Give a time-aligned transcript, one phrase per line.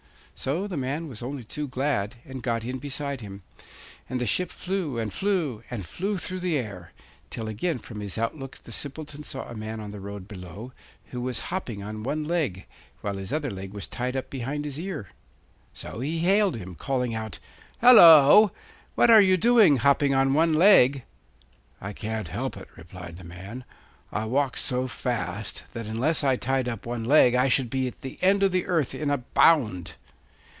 [0.33, 3.43] So the man was only too glad, and got in beside him;
[4.09, 6.93] and the ship flew, and flew, and flew through the air,
[7.29, 10.73] till again from his outlook the Simpleton saw a man on the road below,
[11.11, 12.65] who was hopping on one leg,
[13.01, 15.09] while his other leg was tied up behind his ear.
[15.75, 17.37] So he hailed him, calling out:
[17.79, 18.51] 'Hallo!
[18.95, 21.03] what are you doing, hopping on one leg?'
[21.81, 23.63] 'I can't help it,' replied the man.
[24.11, 28.01] 'I walk so fast that unless I tied up one leg I should be at
[28.01, 29.93] the end of the earth in a bound.